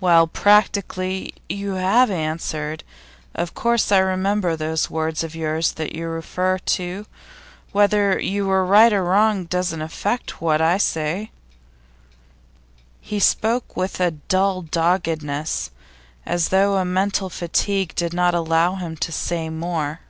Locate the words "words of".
4.90-5.36